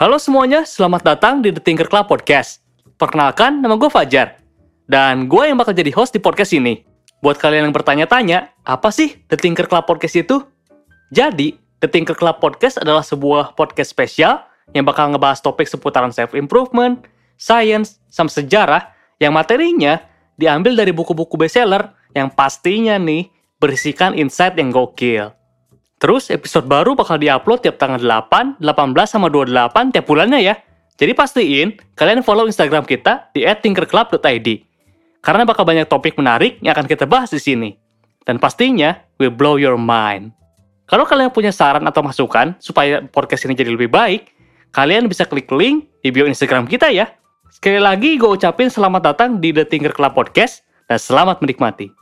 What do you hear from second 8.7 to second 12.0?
sih The Tinker Club Podcast itu? Jadi, The